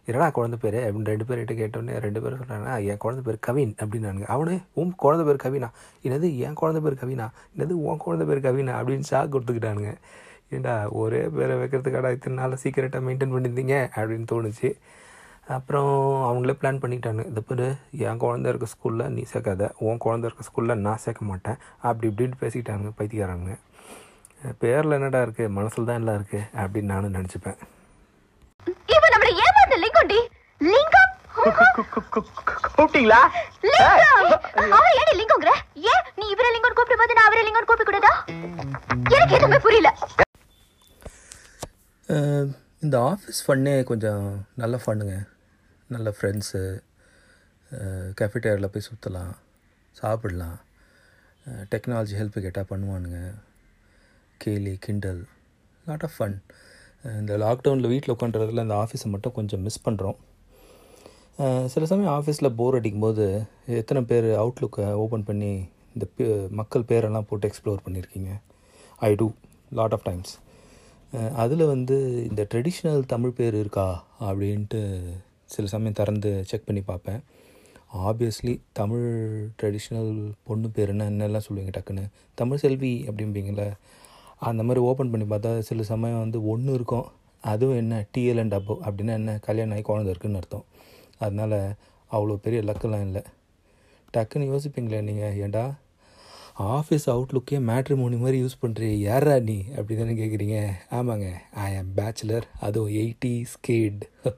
என்னடா 0.08 0.30
குழந்தை 0.30 0.58
பேர்? 0.62 0.76
அப்படின்னு 0.86 1.10
ரெண்டு 1.12 1.26
பேர்கிட்ட 1.30 1.54
கேட்டோடனே 1.60 1.94
ரெண்டு 2.06 2.22
பேரும் 2.22 2.42
சொன்னாங்கன்னா 2.42 2.74
என் 2.86 3.00
குழந்தை 3.04 3.24
பேர் 3.28 3.46
கவின் 3.48 3.76
அப்படின்னானுங்க. 3.84 4.26
அவனே 4.26 4.58
உன் 4.74 4.92
குழந்தை 4.96 5.24
பேர் 5.28 5.44
கவினா? 5.46 5.70
என்னது 6.04 6.28
என் 6.38 6.54
குழந்தை 6.54 6.82
பேர் 6.86 7.00
கவினா? 7.04 7.28
என்னது 7.58 7.76
உன் 7.88 7.98
குழந்தை 7.98 8.28
பேர் 8.28 8.46
கவினா? 8.48 8.74
அப்படின்னு 8.82 9.08
ஷாக் 9.12 9.34
கொடுத்துக்கிட்டானுங்க. 9.36 9.94
ஏண்டா 10.50 10.74
ஒரே 11.02 11.22
பேரை 11.38 11.56
வைக்கிறதுக்காடா 11.58 12.12
இத்தனை 12.12 12.38
நாளில் 12.42 12.62
சீக்கிரட்டாக 12.64 13.06
மெயின்டைன் 13.08 13.34
பண்ணியிருந்தீங்க? 13.36 13.76
அப்படின்னு 13.96 14.28
தோணுச்சு. 14.32 14.70
அப்புறம் 15.48 15.90
அவங்களே 16.28 16.54
பிளான் 16.62 16.82
பண்ணிட்டாங்க 16.84 17.24
இந்த 17.32 17.42
பேர் 17.48 17.66
என் 18.06 18.22
குழந்த 18.22 18.48
இருக்க 18.52 18.68
ஸ்கூலில் 18.76 19.12
நீ 19.16 19.24
சேர்க்காத 19.34 19.72
உன் 19.88 20.02
குழந்த 20.06 20.30
இருக்க 20.30 20.44
ஸ்கூலில் 20.50 20.84
நான் 20.86 21.04
சேர்க்க 21.06 21.26
மாட்டேன். 21.26 21.58
அப்படி 21.82 22.14
இப்படின்னு 22.14 22.42
பேசிக்கிட்டாங்க 22.42 22.92
பைத்தியக்காரங்க 22.96 23.54
பேரில் 24.62 24.96
என்னடா 24.98 25.20
இருக்குது 25.26 25.54
மனசில் 25.58 25.88
தான் 25.90 26.00
எல்லாம் 26.02 26.18
இருக்குது 26.20 26.48
அப்படின்னு 26.62 26.92
நானும் 26.94 27.16
நினச்சிப்பேன். 27.18 27.60
இவன் 28.96 29.14
நம்மள 29.14 29.32
ஏமாந்த 29.46 29.78
லிங்கோண்டி. 29.84 30.20
லிங்கம்? 30.62 31.12
கூப்பிட்டீங்களா? 32.76 33.22
லிங்கம்! 33.72 34.34
அவன் 34.76 34.96
ஏடி 35.02 35.14
லிங்கம்ங்கற 35.22 35.54
ஏன் 35.94 36.06
நீ 36.20 36.26
இவரை 36.34 36.50
லிங்கம் 36.56 36.78
கூப்பிடும் 36.78 37.02
போது 37.02 37.18
நான் 37.18 37.30
அவரை 37.30 37.44
லிங்கம் 37.48 37.70
கூப்பிட 37.70 37.86
கூடாதா 37.90 38.14
எனக்கு 39.16 39.38
எதுவுமே 39.38 39.60
புரியல. 39.66 39.92
இந்த 42.86 42.96
ஆஃபீஸ் 43.12 43.44
ஃபன்னே 43.46 43.76
கொஞ்சம் 43.92 44.26
நல்ல 44.62 44.76
ஃபன்னுங்க 44.84 45.16
நல்ல 45.90 46.10
ஃப்ரெண்ட்ஸு 46.18 46.62
கேஃபிட்டேரியில் 48.20 48.72
போய் 48.74 48.88
சுற்றலாம் 48.88 49.34
சாப்பிடலாம். 49.96 50.58
டெக்னாலஜி 51.72 52.16
ஹெல்ப் 52.20 52.38
கேட்டால் 52.46 52.70
பண்ணுவானுங்க. 52.72 53.20
கேலி 54.42 54.78
கிண்டல் 54.80 55.22
லாட் 55.86 56.04
ஆஃப் 56.04 56.16
ஃபன் 56.18 56.36
இந்த 57.16 57.38
லாக்டவுனில் 57.38 57.88
வீட்டில் 57.88 58.16
உட்காந்துறதுல 58.16 58.62
இந்த 58.62 58.75
ஆஃபீஸை 58.75 59.06
மட்டும் 59.06 59.32
கொஞ்சம் 59.32 59.62
மிஸ் 59.62 59.86
பண்ணுறோம் 59.86 60.18
சில 61.65 61.86
சமயம் 61.86 62.13
ஆஃபீஸில் 62.13 62.56
போர் 62.56 62.75
அடிக்கும்போது 62.75 63.25
எத்தனை 63.74 64.04
பேர் 64.04 64.27
அவுட்லுக்கை 64.36 64.94
ஓப்பன் 64.96 65.24
பண்ணி 65.24 65.51
இந்த 65.94 66.06
பே- 66.15 66.30
மக்கள் 66.51 66.84
பேரெல்லாம் 66.84 67.22
போட்டு 67.22 67.50
எக்ஸ்ப்ளோர் 67.50 67.84
பண்ணியிருக்கீங்க 67.86 68.32
I 69.00 69.15
do 69.15 69.27
lot 69.72 69.94
of 69.94 70.04
times 70.04 70.34
அதில் 71.34 71.65
வந்து 71.65 71.98
இந்த 72.24 72.48
ட்ரெடிஷ்னல் 72.54 73.04
தமிழ் 73.06 73.32
பேர் 73.32 73.56
இருக்கா 73.56 73.88
அப்படின்ட்டு 74.20 74.80
சில 75.46 75.68
சமயம் 75.68 75.94
திறந்து 75.94 76.44
செக் 76.44 76.65
பண்ணி 76.65 76.82
பார்ப்பேன். 76.82 77.20
ஆப்வியஸ்லி 78.04 78.60
தமிழ் 78.74 79.06
ட்ரெடிஷ்னல் 79.60 80.12
பொண்ணு 80.44 80.70
பேர் 80.70 80.89
என்ன 80.89 81.10
என்னெல்லாம் 81.10 81.46
சொல்லுவீங்க 81.48 81.74
டக்குன்னு? 81.77 82.04
தமிழ் 82.38 82.58
செல்வி 82.58 83.06
அப்படிம்பீங்களே 83.08 83.68
அந்த 84.42 84.62
மாதிரி 84.68 84.82
ஓப்பன் 84.89 85.12
பண்ணி 85.12 85.25
பார்த்தா 85.34 85.51
சில 85.70 85.84
சமயம் 85.92 86.24
வந்து 86.24 86.39
ஒன்று 86.54 86.72
இருக்கும். 86.77 87.08
அதுவும் 87.44 87.80
என்ன? 87.84 87.96
டிஎல் 88.15 88.42
அண்ட் 88.44 88.58
அபோ 88.60 88.75
அப்படின்னா 88.86 89.13
என்ன? 89.22 89.34
கல்யாணம் 89.48 89.75
ஆகி 89.77 89.86
குழந்தை 89.89 90.12
இருக்குன்னு 90.13 90.39
அர்த்தம். 90.42 90.65
அதனால் 91.24 91.58
அவ்வளோ 92.12 92.38
பெரிய 92.46 92.60
லக்கெல்லாம் 92.70 93.06
இல்லை. 93.08 93.24
டக்குன்னு 94.15 94.51
யோசிப்பீங்களே 94.54 95.01
நீங்கள் 95.10 95.38
ஏன்டா 95.46 95.65
ஆஃபீஸ் 96.75 97.06
அவுட்லுக்கே 97.13 97.58
மேட்ரிமோனி 97.70 98.18
மாதிரி 98.24 98.38
யூஸ் 98.44 98.62
பண்ணுறீ 98.62 98.89
யாரா 99.08 99.34
நீ? 99.50 99.56
அப்படி 99.77 99.96
தானே 100.00 100.13
கேட்குறீங்க 100.20 100.58
ஆமாங்க 100.98 101.27
ஐ 101.65 101.70
ஆம் 101.80 101.89
பேச்சுலர் 101.98 102.46
அதுவும் 102.68 102.94
எயிட்டி 103.01 103.34
ஸ்கேட் 103.54 104.04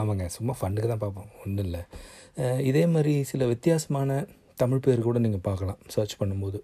ஆமாங்க 0.00 0.24
சும்மா 0.36 0.52
ஃபண்டுக்கு 0.58 0.88
தான் 0.92 1.02
பார்ப்போம். 1.04 1.30
ஒன்றும் 1.42 1.66
இல்லை. 1.68 1.82
இதே 2.68 2.84
மாதிரி 2.94 3.14
சில 3.30 3.46
வித்தியாசமான 3.52 4.10
தமிழ் 4.62 4.84
பேர் 4.86 5.06
கூட 5.08 5.18
நீங்கள் 5.24 5.44
பார்க்கலாம் 5.48 5.80
சர்ச் 5.94 6.18
பண்ணும்போது. 6.20 6.58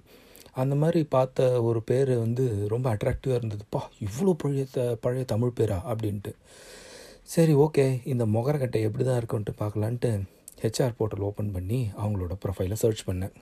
அந்த 0.54 0.74
மாதிரி 0.74 1.04
பார்த்த 1.04 1.62
ஒரு 1.62 1.82
பேர் 1.82 2.12
வந்து 2.18 2.44
ரொம்ப 2.68 2.86
அட்ராக்டிவாக 2.94 3.38
இருந்ததுப்பா. 3.40 3.80
இவ்வளோ 4.06 4.32
பழைய 4.32 4.64
த 4.72 4.96
பழைய 5.00 5.24
தமிழ் 5.24 5.56
பேரா? 5.60 5.78
அப்படின்ட்டு. 5.92 6.32
சரி 7.34 7.54
ஓகே. 7.54 8.00
இந்த 8.04 8.26
முகரக்கட்டை 8.26 8.80
எப்படி 8.82 9.04
தான் 9.04 9.20
இருக்குன்ட்டு 9.20 9.54
பார்க்கலான்ட்டு 9.62 10.10
ஹெச்ஆர் 10.62 10.96
போர்ட்டல் 10.98 11.26
ஓப்பன் 11.28 11.52
பண்ணி 11.52 11.90
அவங்களோட 12.02 12.34
ப்ரொஃபைலை 12.44 12.72
சர்ச் 12.72 13.04
பண்ணேன். 13.10 13.34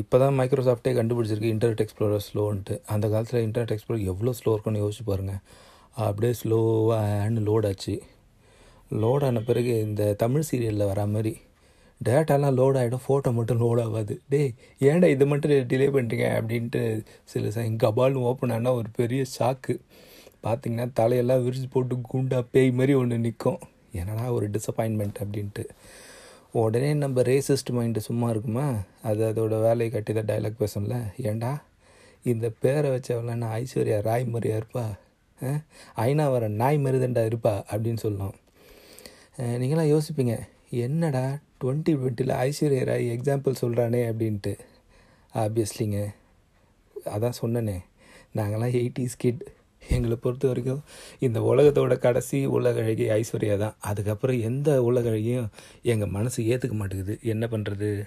இப்போ 0.00 0.18
தான் 0.18 0.36
மைக்ரோசாஃப்டே 0.38 0.92
கண்டுபிடிச்சிருக்கு 0.98 1.52
இன்டர்நெட் 1.54 1.82
எக்ஸ்ப்ளோரர் 1.84 2.24
ஸ்லோன்ட்டு 2.28 2.80
அந்த 2.86 3.08
காலத்தில் 3.08 3.44
இன்டர்நெட் 3.46 3.74
எக்ஸ்ப்ளோரர் 3.74 4.08
எவ்வளோ 4.12 4.32
ஸ்லோ 4.38 4.52
இருக்குன்னு 4.52 4.82
யோசிச்சு 4.84 5.04
பாருங்கள் 5.10 5.40
அப்படியே 6.06 6.32
ஸ்லோவாக 6.42 7.42
லோட் 7.48 7.66
ஆச்சு. 7.70 7.94
லோட் 9.02 9.24
ஆன 9.24 9.40
பிறகு 9.40 9.80
இந்த 9.80 10.14
தமிழ் 10.22 10.46
சீரியலில் 10.50 10.90
வரா 10.90 11.04
மாதிரி 11.08 11.34
டேட்டாலாம் 12.00 12.56
லோட் 12.58 12.78
ஆகிடும் 12.80 13.04
ஃபோட்டோ 13.04 13.30
மட்டும் 13.36 13.60
லோட் 13.62 13.80
ஆகாது. 13.84 14.14
டேய் 14.32 14.50
ஏன்டா 14.88 15.08
இது 15.14 15.24
மட்டும் 15.32 15.52
டிலே 15.70 15.86
பண்ணுறீங்க 15.96 16.26
அப்படின்ட்டு 16.38 16.80
சில 17.32 17.50
சமயம் 17.54 17.78
கபால்னு 17.84 18.24
ஓப்பன் 18.30 18.54
ஆனால் 18.56 18.78
ஒரு 18.80 18.88
பெரிய 18.98 19.22
ஷாக்கு 19.36 19.74
பார்த்தீங்கன்னா 20.46 20.86
தலையெல்லாம் 21.00 21.44
விரிச்சு 21.44 21.68
போட்டு 21.74 21.96
குண்டா 22.12 22.40
பேய் 22.54 22.76
மாதிரி 22.78 22.94
ஒன்று 23.02 23.18
நிற்கும் 23.26 23.60
என்னடா 24.00 24.24
ஒரு 24.36 24.46
டிசப்பாயின்மெண்ட் 24.56 25.20
அப்படின்ட்டு. 25.24 25.64
உடனே 26.62 26.90
நம்ம 27.02 27.22
ரேசிஸ்ட் 27.28 27.70
மைண்டு 27.76 28.00
சும்மா 28.08 28.26
இருக்குமா? 28.32 28.66
அது 29.08 29.22
அதோட 29.30 29.54
வேலையை 29.66 29.90
கட்டி 29.94 30.12
தான் 30.18 30.28
டைலாக் 30.30 30.60
பேசணும்ல 30.62 30.98
ஏன்டா? 31.30 31.52
இந்த 32.32 32.46
பேரை 32.62 32.88
வச்சவள 32.94 33.34
நான் 33.40 33.54
ஐஸ்வர்யா 33.60 33.98
ராய் 34.08 34.24
மாதிரியா 34.34 34.58
இருப்பா? 34.60 34.84
ஐநா 36.06 36.26
வர 36.34 36.44
நாய் 36.60 36.78
மாதிரி 36.82 36.98
தான்டா 37.04 37.24
இருப்பா 37.30 37.54
அப்படின்னு 37.70 38.02
சொல்லும் 38.04 38.34
நீங்களாம் 39.60 39.92
யோசிப்பீங்க 39.94 40.34
என்னடா 40.84 41.24
டுவெண்ட்டி 41.64 41.92
டுவெண்ட்டியில் 41.98 42.34
ஐஸ்வர்யா 42.46 42.84
ராய் 42.84 43.10
எக்ஸாம்பிள் 43.10 43.60
சொல்கிறானே 43.60 44.00
அப்படின்ட்டு. 44.12 44.58
ஆப்வியஸ்லிங்க 45.34 45.98
அதான் 47.04 47.38
சொன்னனே. 47.42 47.76
நாங்களாம் 48.36 48.74
எயிட்டிஸ் 48.80 49.16
கிட் 49.18 49.42
எங்களை 49.88 50.16
பொறுத்த 50.16 50.46
வரைக்கும் 50.46 50.82
இந்த 51.18 51.40
உலகத்தோட 51.40 51.98
கடைசி 51.98 52.46
உலக 52.46 52.82
அழகி 52.82 53.08
ஐஸ்வர்யா 53.08 53.56
தான். 53.58 53.74
அதுக்கப்புறம் 53.80 54.40
எந்த 54.40 54.80
உலகழகியும் 54.80 55.48
எங்கள் 55.82 56.08
மனசு 56.08 56.42
ஏற்றுக்க 56.42 56.72
மாட்டேங்குது. 56.72 57.18
என்ன 57.22 57.46
பண்ணுறது 57.46 58.04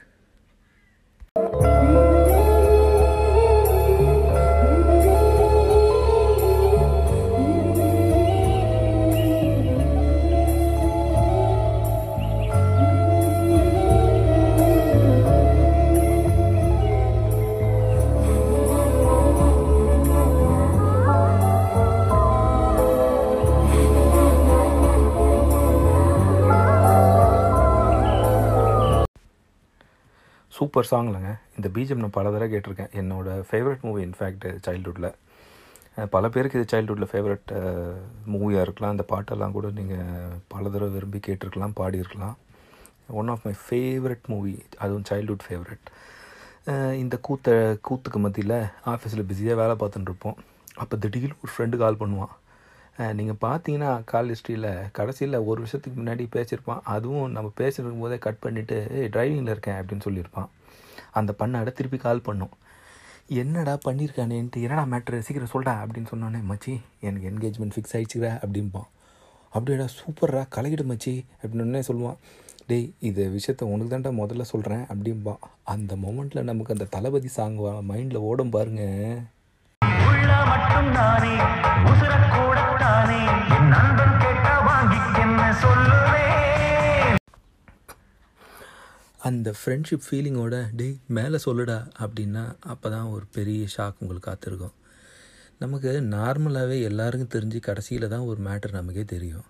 சூப்பர் 30.58 30.90
சாங்லங்க. 30.92 31.32
இந்த 31.58 31.68
பீஜம் 31.76 32.02
நான் 32.04 32.18
பல 32.18 32.30
தடவை 32.34 32.48
கேட்டிருக்கேன். 32.54 32.94
என்னோட 33.00 33.30
ஃபேவரட் 33.50 33.84
மூவி 33.88 34.02
இன்ஃபேக்ட் 34.08 34.46
சைல்டுஹுட்டில் 34.66 35.10
பல 36.14 36.26
பேருக்கு 36.34 36.60
இது 36.60 36.72
சைல்டுஹுட்டில் 36.72 37.12
ஃபேவரட் 37.12 37.52
மூவியாக 38.34 38.66
இருக்கலாம். 38.66 38.94
அந்த 38.96 39.06
பாட்டெல்லாம் 39.12 39.56
கூட 39.58 39.68
நீங்கள் 39.80 40.36
பல 40.54 40.64
தடவை 40.74 40.90
விரும்பி 40.96 41.20
கேட்டிருக்கலாம் 41.28 41.76
பாடியிருக்கலாம். 41.80 42.36
One 43.20 43.32
of 43.34 43.46
my 43.48 43.54
favourite 43.66 44.26
movie 44.34 44.54
அதுவும் 44.84 45.08
சைல்டுஹுட் 45.10 45.46
ஃபேவரட் 45.48 45.88
இந்த 47.02 47.16
கூத்த 47.28 47.50
கூத்துக்கு 47.88 48.20
மத்தியில் 48.24 48.58
ஆஃபீஸில் 48.94 49.28
பிஸியாக 49.30 49.60
வேலை 49.62 49.76
பார்த்துட்டுருப்போம் 49.82 50.38
அப்போ 50.84 50.96
திடீர்னு 51.04 51.40
ஒரு 51.44 51.52
ஃப்ரெண்டு 51.54 51.76
கால் 51.84 52.02
பண்ணுவான். 52.02 52.34
நீங்கள் 53.18 53.40
பார்த்தீங்கன்னா 53.42 53.90
கால் 54.12 54.32
ஹிஸ்ட்ரியில் 54.34 54.70
கடைசியில் 54.98 55.38
ஒரு 55.50 55.58
வருஷத்துக்கு 55.64 55.98
முன்னாடி 56.02 56.24
பேசியிருப்பான். 56.36 56.82
அதுவும் 56.94 57.34
நம்ம 57.36 57.52
பேசியிருக்கும் 57.60 58.04
போதே 58.06 58.18
கட் 58.26 58.42
பண்ணிவிட்டு 58.46 58.78
டிரைவிங்கில் 59.16 59.54
இருக்கேன் 59.56 59.80
அப்படின்னு 59.80 60.06
சொல்லியிருப்பான். 60.08 60.50
அந்த 61.20 61.34
பண்ணாட 61.40 61.72
திருப்பி 61.80 62.00
கால் 62.06 62.26
பண்ணோம். 62.28 62.54
என்னடா 63.42 63.78
பண்ணியிருக்கானேன்ட்டு 63.86 64.64
என்னடா 64.66 64.84
மேட்ரு 64.92 65.20
சீக்கிரம் 65.28 65.54
சொல்கிறேன் 65.54 65.80
அப்படின்னு 65.84 66.12
சொன்னோன்னே 66.14 66.42
மச்சி 66.52 66.74
எனக்கு 67.08 67.30
என்கேஜ்மெண்ட் 67.32 67.76
ஃபிக்ஸ் 67.76 67.96
ஆயிடுச்சுடா 67.98 68.32
அப்படிம்பான். 68.46 68.90
அப்படியேடா 69.56 69.88
சூப்பர்ரா 70.00 70.44
கலகிடு 70.56 70.86
மச்சி 70.92 71.16
அப்படின்னு 71.44 71.88
சொல்லுவான். 71.90 72.20
டேய் 72.70 72.88
இது 73.10 73.24
விஷயத்த 73.38 73.70
உனக்கு 73.74 73.92
தான்டா 73.94 74.12
முதல்ல 74.22 74.46
சொல்கிறேன் 74.54 74.86
அப்படிம்பா 74.94 75.36
அந்த 75.76 75.96
மொமெண்ட்டில் 76.06 76.50
நமக்கு 76.52 76.76
அந்த 76.76 76.88
தளபதி 76.96 77.32
சாங் 77.38 77.58
மைண்டில் 77.92 78.26
ஓடும் 78.30 78.56
பாருங்க. 78.58 78.84
அந்த 89.28 89.52
ஃப்ரெண்ட்ஷிப் 89.60 90.06
ஃபீலிங்கோட 90.06 90.58
டே 90.80 90.88
மேலே 91.18 91.38
சொல்லுடா 91.46 91.78
அப்படின்னா 92.04 92.44
அப்போ 92.74 92.88
தான் 92.94 93.08
ஒரு 93.16 93.26
பெரிய 93.38 93.62
ஷாக் 93.76 94.00
உங்களுக்கு 94.04 94.28
காத்திருக்கும். 94.30 94.76
நமக்கு 95.64 95.92
நார்மலாகவே 96.16 96.78
எல்லாருக்கும் 96.90 97.32
தெரிஞ்சு 97.36 97.60
கடைசியில் 97.68 98.12
தான் 98.14 98.26
ஒரு 98.30 98.40
மேட்டர் 98.48 98.78
நமக்கே 98.78 99.04
தெரியும். 99.14 99.48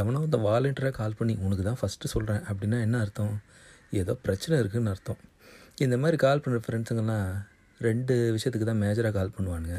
எவனோ 0.00 0.20
அந்த 0.26 0.38
வாலண்டியராக 0.46 0.94
கால் 1.00 1.18
பண்ணி 1.18 1.34
உனக்கு 1.46 1.64
தான் 1.68 1.80
ஃபஸ்ட்டு 1.80 2.12
சொல்கிறேன் 2.14 2.42
அப்படின்னா 2.50 2.80
என்ன 2.86 3.00
அர்த்தம்? 3.04 3.34
ஏதோ 4.02 4.14
பிரச்சனை 4.26 4.54
இருக்குதுன்னு 4.60 4.92
அர்த்தம். 4.94 5.20
இந்த 5.86 5.96
மாதிரி 6.02 6.18
கால் 6.26 6.42
பண்ணுற 6.44 6.60
ஃப்ரெண்ட்ஸுங்கெல்லாம் 6.66 7.28
ரெண்டு 7.80 8.14
விஷயத்துக்கு 8.36 8.68
தான் 8.72 8.82
மேஜராக 8.84 9.14
கால் 9.18 9.34
பண்ணுவானுங்க. 9.36 9.78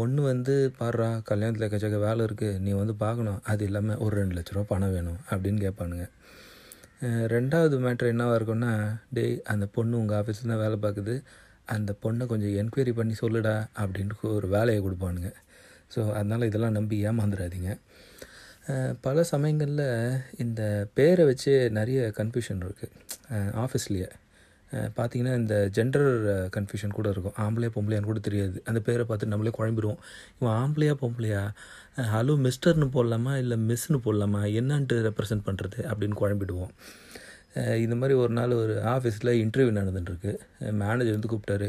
ஒன்று 0.00 0.20
வந்து 0.30 0.54
பாடுறா 0.78 1.08
கல்யாணத்தில் 1.28 1.66
எக்கச்சக்க 1.66 1.98
வேலை 2.06 2.22
இருக்குது 2.28 2.60
நீ 2.64 2.70
வந்து 2.80 2.94
பார்க்கணும். 3.02 3.40
அது 3.52 3.64
இல்லாமல் 3.68 4.00
ஒரு 4.04 4.14
ரெண்டு 4.20 4.34
லட்ச 4.36 4.56
ரூபா 4.56 4.68
பணம் 4.72 4.94
வேணும். 4.96 5.20
அப்படின்னு 5.30 5.60
கேட்பானுங்க. 5.66 6.06
ரெண்டாவது 7.34 7.76
மேட்ரு 7.84 8.12
என்னவாக 8.14 8.38
இருக்கும்னா 8.38 8.72
டேய் 9.16 9.36
அந்த 9.52 9.66
பொண்ணு 9.76 10.00
உங்கள் 10.00 10.18
ஆஃபீஸில் 10.20 10.52
தான் 10.52 10.62
வேலை 10.64 10.78
பார்க்குது. 10.84 11.14
அந்த 11.74 11.90
பொண்ணை 12.04 12.24
கொஞ்சம் 12.32 12.56
என்கொயரி 12.60 12.92
பண்ணி 13.00 13.14
சொல்லுடா 13.22 13.54
அப்படின்ட்டு 13.82 14.34
ஒரு 14.38 14.48
வேலையை 14.56 14.80
கொடுப்பானுங்க. 14.86 15.30
ஸோ 15.94 16.00
அதனால் 16.18 16.48
இதெல்லாம் 16.48 16.76
நம்பி 16.78 16.96
ஏமாந்துடாதீங்க. 17.10 17.70
பல 19.06 19.22
சமயங்களில் 19.30 19.86
இந்த 20.44 20.62
பேரை 20.96 21.22
வச்சு 21.30 21.52
நிறைய 21.78 22.00
கன்ஃபியூஷன் 22.18 22.60
இருக்குது 22.66 23.48
ஆஃபீஸ்லேயே 23.62 24.08
பார்த்தீங்கன்னா 24.96 25.34
இந்த 25.42 25.56
ஜெண்டர் 25.76 26.08
கன்ஃபியூஷன் 26.56 26.96
கூட 26.98 27.08
இருக்கும். 27.14 27.36
ஆம்பளையா 27.44 27.70
பொம்பளையான்னு 27.76 28.10
கூட 28.10 28.20
தெரியாது. 28.28 28.56
அந்த 28.64 28.80
பேரை 28.88 29.04
பார்த்து 29.04 29.30
நம்மளே 29.32 29.52
குழம்பிடுவோம். 29.58 30.00
இவன் 30.38 30.56
ஆம்பளையா 30.62 30.94
பொம்பளையா? 31.02 31.42
ஹலோ 32.14 32.36
மிஸ்டர்னு 32.46 32.88
போடலாமா? 32.96 33.32
இல்லை 33.42 33.56
மிஸ்னு 33.70 34.00
போடலாமா? 34.06 34.42
என்னன்ட்டு 34.60 34.98
ரெப்ரசன்ட் 35.08 35.46
பண்ணுறது 35.48 35.80
அப்படின்னு 35.90 36.20
குழம்பிடுவோம். 36.22 36.72
இந்த 37.84 37.94
மாதிரி 38.00 38.14
ஒரு 38.22 38.32
நாள் 38.38 38.52
ஒரு 38.62 38.74
ஆஃபீஸில் 38.94 39.30
இன்டர்வியூ 39.44 39.72
நடந்துட்டுருக்கு. 39.78 40.32
மேனேஜர் 40.82 41.16
வந்து 41.16 41.32
கூப்பிட்டாரு. 41.32 41.68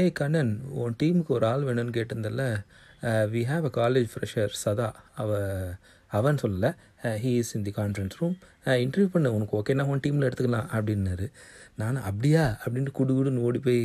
ஏய் 0.00 0.12
கண்ணன் 0.20 0.52
உன் 0.82 0.96
டீமுக்கு 1.02 1.32
ஒரு 1.38 1.46
ஆள் 1.46 1.66
வேணும்னு 1.68 1.96
கேட்டிருந்தல 1.98 2.44
we 3.32 3.42
have 3.50 3.64
a 3.70 3.72
college 3.80 4.08
fresher 4.12 4.54
Sadha. 4.64 4.88
அவள் 5.22 5.72
அவன் 6.10 6.40
சொல்லலை 6.42 6.70
he 7.22 7.30
is 7.40 7.52
in 7.56 7.64
the 7.68 7.72
conference 7.78 8.16
room 8.20 8.36
interview 8.84 9.08
பண்ண 9.14 9.32
உனக்கு 9.36 9.56
ஓகேனா 9.58 9.86
உன் 9.92 10.02
டீமில் 10.04 10.26
எடுத்துக்கலாம் 10.28 10.68
அப்படின்னாரு. 10.76 11.26
நான் 11.80 11.98
அப்படியா? 12.08 12.44
அப்படின்ட்டு 12.64 12.96
குடு 12.98 13.12
குடுன்னு 13.16 13.44
ஓடி 13.46 13.58
போய் 13.66 13.80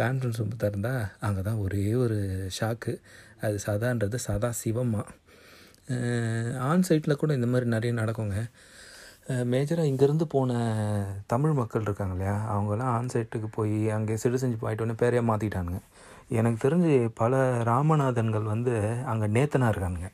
கான்ஃபரன்ஸ் 0.00 0.38
ரூம் 0.40 0.60
திறந்தா 0.62 0.94
அங்கே 1.26 1.42
தான் 1.48 1.60
ஒரே 1.64 1.84
ஒரு 2.04 2.18
ஷாக்கு 2.58 2.92
அது 3.46 3.56
சதான்றது 3.66 4.18
சதா 4.26 4.50
சிவம்மா. 4.62 5.02
ஆன் 6.68 6.86
சைட்டில் 6.88 7.20
கூட 7.22 7.30
இந்த 7.38 7.48
மாதிரி 7.52 7.68
நிறைய 7.74 7.92
நடக்குங்க. 8.00 8.38
மேஜராக 9.52 9.90
இங்கேருந்து 9.90 10.26
போன 10.34 10.52
தமிழ் 11.32 11.58
மக்கள் 11.60 11.86
இருக்காங்க 11.88 12.14
இல்லையா 12.16 12.36
அவங்கெல்லாம் 12.52 12.92
ஆன் 12.96 13.10
சைட்டுக்கு 13.14 13.48
போய் 13.58 13.76
அங்கே 13.96 14.14
சிட்டிசன்ஷிப் 14.22 14.64
ஆகிட்டோன்னே 14.68 14.96
பேரையே 15.02 15.22
மாற்றிட்டானுங்க 15.30 15.80
எனக்கு 16.38 16.58
தெரிஞ்சு 16.64 16.94
பல 17.20 17.38
ராமநாதன்கள் 17.70 18.50
வந்து 18.54 18.74
அங்கே 19.12 19.26
நேத்தனாக 19.36 19.72
இருக்கானுங்க. 19.72 20.08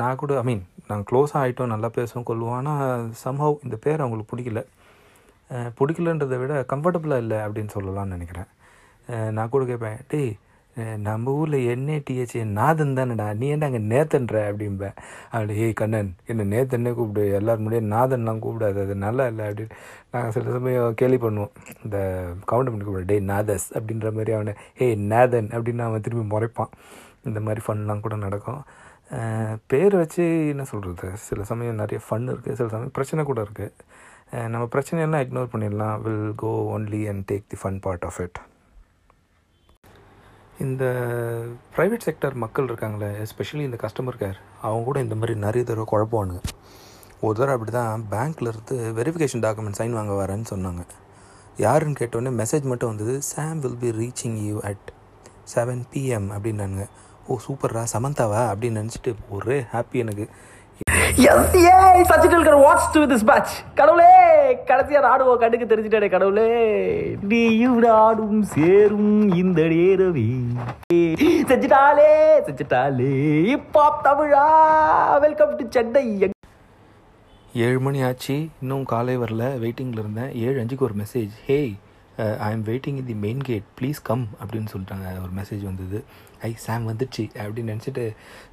நான் 0.00 0.20
கூட 0.20 0.36
ஐ 0.40 0.44
மீன் 0.50 0.62
நாங்கள் 0.88 1.08
க்ளோஸாக 1.10 1.40
ஆகிட்டோம் 1.42 1.72
நல்லா 1.74 1.88
பேசுவோம் 1.96 2.28
கொள்வோம். 2.28 2.54
ஆனால் 2.58 3.08
சம்ஹவ் 3.24 3.56
இந்த 3.66 3.76
பேர் 3.86 4.04
அவங்களுக்கு 4.04 4.32
பிடிக்கல. 4.32 4.62
பிடிக்கலன்றதை 5.78 6.36
விட 6.42 6.54
கம்ஃபர்டபுளாக 6.72 7.22
இல்லை 7.24 7.38
அப்படின்னு 7.46 7.74
சொல்லலாம்னு 7.74 8.14
நினைக்கிறேன். 8.16 8.48
நான் 9.36 9.52
கூட 9.54 9.64
கேட்பேன் 9.70 10.00
டேய் 10.12 10.32
நம்ம 11.06 11.32
ஊரில் 11.38 11.66
என்ஏடிஹெச்ஏ 11.72 12.42
நாதன் 12.58 12.94
தானடா 12.98 13.26
நீ 13.40 13.46
என்ன 13.54 13.66
அங்கே 13.68 13.80
நேத்தன்ற? 13.92 14.36
அப்படிம்பேன் 14.50 14.94
அப்படி 15.32 15.54
ஏய் 15.64 15.74
கண்ணன் 15.80 16.10
என்ன 16.30 16.46
நேத்தன்னே 16.52 16.92
கூப்பிடு 16.98 17.22
எல்லாரும் 17.38 17.64
முடியும் 17.66 17.90
நாதன்லாம் 17.94 18.42
கூப்பிடாது 18.44 18.78
அது 18.84 18.94
நல்லா 19.06 19.24
இல்லை. 19.32 19.46
அப்படின்னு 19.50 19.76
நாங்கள் 20.12 20.34
சில 20.36 20.52
சமயம் 20.56 20.96
கேலி 21.00 21.18
பண்ணுவோம். 21.24 21.52
இந்த 21.84 21.98
கவுண்ட் 22.52 22.70
பண்ணி 22.72 22.86
கூப்பிடு 22.88 23.10
டே 23.10 23.18
நாதஸ் 23.32 23.68
அப்படின்ற 23.78 24.10
மாதிரி 24.18 24.34
அவனை 24.38 24.54
ஏய் 24.86 24.96
நாதன் 25.12 25.50
அப்படின்னு 25.56 25.84
அவன் 25.88 26.06
திரும்பி 26.06 26.26
முறைப்பான். 26.34 26.72
இந்த 27.28 27.40
மாதிரி 27.48 27.62
ஃபன்லாம் 27.66 28.04
கூட 28.06 28.16
நடக்கும். 28.26 28.62
பேர் 29.70 29.94
வச்சு 30.00 30.24
என்ன 30.52 30.64
சொல்கிறது 30.72 31.08
சில 31.28 31.44
சமயம் 31.50 31.80
நிறைய 31.82 32.00
ஃபன் 32.06 32.28
இருக்குது 32.32 32.58
சில 32.60 32.68
சமயம் 32.74 32.94
பிரச்சனை 32.98 33.24
கூட 33.30 33.40
இருக்குது 33.46 34.48
நம்ம 34.52 34.64
பிரச்சனையெல்லாம் 34.74 35.24
இக்னோர் 35.24 35.52
பண்ணிடலாம். 35.54 35.96
Will 36.04 36.34
go 36.42 36.52
only 36.76 37.02
and 37.12 37.24
take 37.30 37.48
the 37.52 37.58
fun 37.62 37.80
part 37.86 38.06
of 38.08 38.20
it 38.24 38.38
இந்த 40.66 40.84
ப்ரைவேட் 41.76 42.06
செக்டர் 42.06 42.34
மக்கள் 42.44 42.68
இருக்காங்களே 42.70 43.10
எஸ்பெஷலி 43.24 43.64
இந்த 43.68 43.78
கஸ்டமர் 43.84 44.20
கேர் 44.22 44.38
அவங்க 44.66 44.84
கூட 44.88 44.98
இந்த 45.06 45.16
மாதிரி 45.20 45.34
நிறைய 45.46 45.64
தடவை 45.70 45.86
குழப்பானுங்க 45.92 46.40
ஒரு 47.26 47.36
தடவை 47.38 47.54
அப்படி 47.56 47.72
தான் 47.78 48.04
பேங்க்கில் 48.14 48.50
இருந்து 48.52 48.76
வெரிஃபிகேஷன் 48.98 49.44
டாக்குமெண்ட் 49.46 49.78
சைன் 49.80 49.96
வாங்க 49.98 50.14
வரேன்னு 50.20 50.50
சொன்னாங்க. 50.54 50.82
யாருன்னு 51.64 52.00
கேட்டோடனே 52.00 52.32
மெசேஜ் 52.40 52.70
மட்டும் 52.72 52.90
வந்தது 52.92 53.14
Sam 53.32 53.60
will 53.64 53.80
be 53.84 53.90
reaching 54.02 54.36
you 54.48 54.56
at 54.70 54.88
seven 55.54 55.82
PM 55.92 56.28
அப்படின்னானுங்க. 56.36 56.86
ஓ 57.32 57.36
சூப்பர்ரா 57.46 57.82
சமந்தாவா? 57.92 58.40
அப்படின்னு 58.52 58.78
நினச்சிட்டு 58.78 59.10
ஒரே 59.30 59.56
ஹாப்பி 59.72 59.98
எனக்கு. 60.02 60.24
S 61.16 61.54
A 61.54 61.74
Sachin 62.08 62.62
wants 62.62 62.88
to 62.92 63.00
this 63.02 63.24
match 63.28 63.52
கடவுளே 63.74 64.08
கடைசியா 64.70 64.98
ஆடுவோம் 65.10 65.36
கண்ணுக்கு 65.36 65.66
தெரிஞ்சுட்டானே 65.66 66.08
கடவுளே. 66.10 66.48
நீயும் 67.32 67.84
ஆடும் 67.88 68.42
சேரும் 68.42 69.12
இந்த 69.40 69.62
நேரவே. 69.62 70.26
செஞ்சுட்டாலே 71.50 72.10
செஞ்சுட்டாலே. 72.48 73.12
இப்போ 73.56 73.84
தமிழா 74.04 74.46
வெல்கம் 75.20 75.56
டு 75.56 75.66
சென்னை. 75.68 76.30
ஏழு 77.54 77.80
மணி 77.80 78.02
ஆச்சு 78.02 78.48
இன்னும் 78.60 78.84
காலை 78.84 79.18
வரல 79.18 79.52
வெயிட்டிங்கில் 79.66 80.02
இருந்தேன். 80.04 80.34
ஏழு 80.46 80.64
அஞ்சுக்கு 80.64 80.86
ஒரு 80.88 80.94
message 81.04 81.30
hey 81.46 81.72
I 82.46 82.50
am 82.50 82.64
waiting 82.64 82.98
in 83.02 83.06
the 83.06 83.14
main 83.14 83.42
gate 83.50 83.70
please 83.80 84.02
come 84.02 84.26
அப்படின்னு 84.42 84.68
சொல்லிட்டாங்க. 84.74 85.06
ஒரு 85.24 85.32
மெசேஜ் 85.42 85.64
வந்தது. 85.64 86.04
ஐ 86.48 86.50
சாம் 86.64 86.88
வந்துடுச்சு 86.90 87.24
அப்படின்னு 87.40 87.72
நினச்சிட்டு 87.72 88.04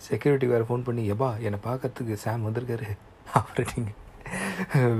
செக்யூரிட்டி 0.07 0.47
வேறு 0.53 0.67
ஃபோன் 0.69 0.85
பண்ணி 0.87 1.03
எபா 1.13 1.29
என்னை 1.47 1.59
பார்க்கறதுக்கு 1.67 2.15
சாம் 2.25 2.45
வந்திருக்காரு. 2.47 2.89
அப்புறம் 3.37 3.71
நீங்கள் 3.75 3.97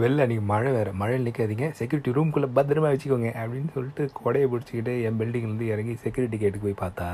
வெளில 0.02 0.26
நீங்கள் 0.32 0.50
மழை 0.52 0.70
வேறு 0.76 0.92
மழையில் 1.00 1.26
நிற்காதீங்க 1.28 1.68
செக்யூரிட்டி 1.80 2.14
ரூம்குள்ளே 2.18 2.50
பத்திரமா 2.58 2.90
வச்சுக்கோங்க. 2.94 3.32
அப்படின்னு 3.42 3.72
சொல்லிட்டு 3.78 4.04
கொடையை 4.22 4.48
பிடிச்சிக்கிட்டு 4.52 4.94
என் 5.08 5.20
பில்டிங்லேருந்து 5.22 5.68
இறங்கி 5.74 5.96
செக்யூரிட்டி 6.04 6.38
கேட்டுக்கு 6.44 6.68
போய் 6.68 6.82
பார்த்தா 6.84 7.08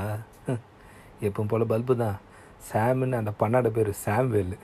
எப்பவும் 1.26 1.50
போல் 1.52 1.70
பல்பு 1.72 1.96
தான். 2.04 2.16
சாம்னு 2.70 3.20
அந்த 3.22 3.34
பண்ணாட 3.42 3.68
பேர் 3.78 3.90
சாம் 4.04 4.30
வேலு 4.36 4.58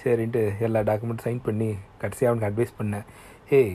சரின்ட்டு 0.00 0.42
எல்லா 0.66 0.80
டாக்குமெண்ட் 0.88 1.24
சைன் 1.26 1.44
பண்ணி 1.46 1.70
கடைசியாக 2.02 2.30
அவனுக்கு 2.30 2.48
அட்வைஸ் 2.50 2.78
பண்ணேன். 2.80 3.06
ஏய் 3.58 3.72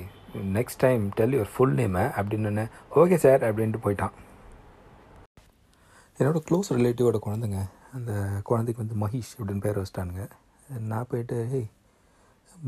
next 0.58 0.84
time 0.84 1.04
tell 1.18 1.36
your 1.38 1.54
full 1.56 1.76
நேமை 1.80 2.04
அப்படின்னு 2.20 2.66
ஓகே 3.02 3.18
சார் 3.26 3.42
அப்படின்ட்டு 3.48 3.86
போயிட்டான். 3.86 4.14
என்னோட 6.20 6.40
க்ளோஸ் 6.50 6.70
ரிலேட்டிவோட 6.70 7.20
குழந்தைங்க. 7.26 7.70
அந்த 7.94 8.14
குழந்தைக்கு 8.44 8.86
வந்து 8.86 9.08
மஹீஷ் 9.08 9.34
அப்படின்னு 9.38 9.60
பேர் 9.60 9.82
வச்சிட்டானுங்க. 9.82 10.30
நான் 10.80 11.06
போயிட்டு 11.10 11.38
ஹேய் 11.54 11.70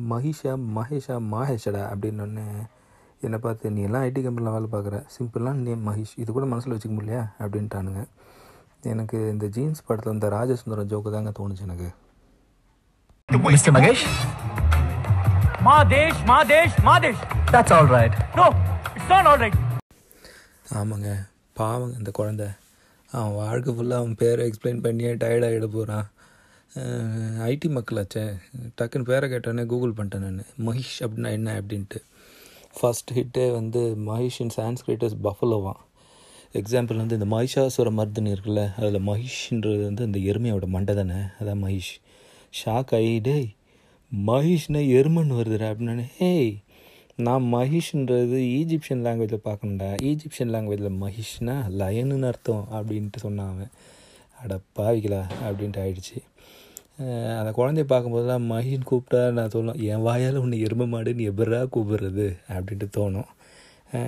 மஹிஷா 0.09 0.53
மகேஷா 0.77 1.17
மாஹேஷடா 1.33 1.81
அப்படின்னு 1.93 2.21
ஒன்று 2.21 2.43
என்னை 3.21 3.39
பார்த்து 3.39 3.71
நீ 3.71 3.81
எல்லாம் 3.81 4.03
ஐடி 4.03 4.23
கம்பெனியில் 4.23 4.55
வேலை 4.55 4.67
பார்க்குற. 4.71 5.03
சிம்பிளான 5.17 5.53
நேம் 5.53 5.87
மஹிஷ் 5.87 6.13
இது 6.15 6.31
கூட 6.31 6.45
மனசில் 6.45 6.73
வச்சுக்க 6.73 6.89
முடியலையா? 6.89 7.31
அப்படின்ட்டானுங்க. 7.39 8.05
எனக்கு 8.81 9.29
இந்த 9.29 9.45
ஜீன்ஸ் 9.45 9.85
படத்தில் 9.85 10.13
இந்த 10.13 10.29
ராஜசுந்தரம் 10.29 10.89
ஜோக்கு 10.91 11.11
தாங்க 11.11 11.31
தோணுச்சு 11.39 11.61
எனக்கு. 11.61 11.91
That's 17.51 17.71
all 17.71 17.87
right. 17.87 18.13
No, 18.35 18.45
it's 18.95 19.07
not 19.09 19.25
all 19.25 19.39
right. 19.39 19.55
ஆமாங்க. 20.73 21.27
பாவங்க 21.53 21.97
இந்த 21.97 22.11
குழந்த. 22.19 22.43
அவன் 23.11 23.33
வாழ்க்கை 23.33 23.73
ஃபுல்லாக 23.73 24.01
அவன் 24.01 24.15
பேரை 24.15 24.49
எக்ஸ்பிளைன் 24.49 24.81
பண்ணியே 24.81 25.13
டயர்டாகிட 25.13 25.67
போகிறான் 25.75 26.07
ஐடி 27.49 27.67
மக்களாச்சே. 27.77 28.23
டக்குன்னு 28.77 29.09
பேரை 29.09 29.31
கேட்டோன்னே 29.31 29.65
கூகுள் 29.65 29.93
பண்ணிட்டேன் 29.97 30.23
நான். 30.25 30.45
மஹிஷ் 30.65 30.97
அப்படின்னா 30.99 31.29
என்ன 31.37 31.61
அப்படின்ட்டு. 31.61 31.99
ஃபஸ்ட் 32.77 33.11
ஹிட்டே 33.17 33.45
வந்து 33.51 33.81
மஹிஷ் 34.07 34.39
இன் 34.43 34.55
சான்ஸ்கிரிட்டஸ் 34.57 35.17
பஃபலோவான் 35.23 35.81
எக்ஸாம்பிள் 36.59 37.01
வந்து 37.01 37.17
இந்த 37.19 37.27
மகிஷாசுர 37.35 37.89
மர்தன் 37.99 38.29
இருக்குல்ல 38.33 38.61
அதில் 38.79 39.07
மஹிஷ்ன்றது 39.07 39.83
வந்து 39.83 40.03
இந்த 40.09 40.19
எருமையோட 40.31 40.65
மண்டை 40.75 40.95
தானே. 40.95 41.19
அதான் 41.39 41.61
மஹிஷ். 41.65 41.93
ஷாக் 42.59 42.93
ஆகி 42.97 43.13
டேய் 43.19 43.49
மஹிஷ்னா 44.11 44.81
எருமன் 44.97 45.31
வருதுடா 45.39 45.67
அப்படின்னானே 45.71 46.05
ஹேய் 46.19 46.53
நான் 47.17 47.43
மஹிஷ்ன்றது 47.53 48.37
ஈஜிப்ஷியன் 48.55 49.03
லாங்குவேஜில் 49.05 49.45
பார்க்கணுண்டா 49.45 49.89
ஈஜிப்ஷியன் 50.09 50.51
லாங்குவேஜில் 50.53 50.97
மஹிஷ்னா 51.03 51.55
லயனுன்னு 51.81 52.27
அர்த்தம் 52.31 52.65
அப்படின்ட்டு 52.71 53.19
சொன்னான் 53.23 53.51
அவன். 53.53 53.71
அட 54.41 54.57
பாவிக்கலா 54.77 55.21
அப்படின்ட்டு 55.45 55.81
ஆயிடுச்சு. 55.83 56.17
அந்த 57.37 57.51
குழந்தைய 57.59 57.85
பார்க்கும்போதெல்லாம் 57.91 58.45
மஹின்னு 58.51 58.89
கூப்பிட்டா 58.91 59.21
நான் 59.37 59.53
சொல்லுவேன் 59.55 59.81
என் 59.91 60.05
வாயால் 60.07 60.41
உன்னை 60.43 60.59
எருமை 60.59 60.87
மாடுன்னு 60.91 61.19
நீ 61.21 61.27
எபரா 61.27 61.61
கூப்பிடுறது? 61.75 62.27
அப்படின்ட்டு 62.55 62.87
தோணும். 62.97 63.29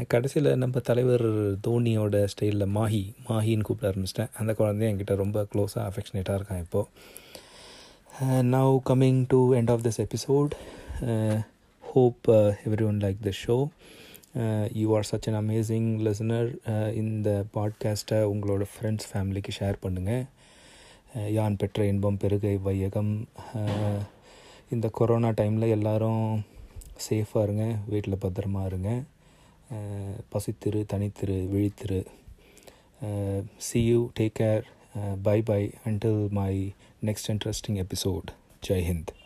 கடைசியில் 0.07 0.55
நம்ம 0.57 0.79
தலைவர் 0.79 1.27
தோனியோட 1.67 2.25
ஸ்டைலில் 2.33 2.73
மாஹி 2.77 3.03
மாஹின்னு 3.27 3.67
கூப்பிட 3.67 3.91
ஆரம்பிச்சிட்டேன். 3.91 4.33
அந்த 4.39 4.53
குழந்தைய 4.59 4.91
என்கிட்ட 4.93 5.15
ரொம்ப 5.23 5.47
க்ளோஸாக 5.53 5.85
அஃபெக்ஷனேட்டாக 5.89 6.39
இருக்கான் 6.39 6.63
இப்போது 6.65 6.87
now 8.55 8.77
coming 8.89 9.21
to 9.33 9.39
end 9.55 9.71
of 9.71 9.85
this 9.87 10.01
episode 10.07 10.53
hope 11.91 12.29
everyone 12.83 12.99
like 12.99 13.19
the 13.23 13.33
show 13.41 13.57
you 14.73 14.87
are 14.95 15.07
such 15.11 15.27
an 15.29 15.39
amazing 15.43 15.89
listener 16.05 16.49
இந்த 16.93 17.29
பாட்காஸ்ட்டை 17.53 18.19
உங்களோட 18.33 18.65
ஃப்ரெண்ட்ஸ் 18.71 19.07
ஃபேமிலிக்கு 19.11 19.53
ஷேர் 19.59 19.77
பண்ணுங்கள் 19.81 20.23
யான் 21.33 21.55
பெற்ற 21.55 21.85
இன்பம் 21.85 22.17
பெருகை 22.17 22.55
வையகம் 22.57 23.13
இந்த 24.69 24.87
கொரோனா 24.89 25.29
டைமில் 25.29 25.67
எல்லோரும் 25.69 26.25
சேஃபாக 27.09 27.43
இருங்க 27.43 27.65
வீட்டில் 27.89 28.21
பத்திரமா 28.21 28.63
இருங்க 28.65 28.91
பசித்திரு 30.33 30.81
தனித்திரு 30.93 31.37
விழித்திரு 31.53 32.01
see 33.57 33.81
you 33.85 34.01
take 34.19 34.35
care 34.39 34.65
bye 35.23 35.39
bye 35.41 35.61
until 35.85 36.21
my 36.31 36.51
next 37.05 37.31
interesting 37.33 37.79
episode 37.85 38.29
Jai Hind 38.67 39.16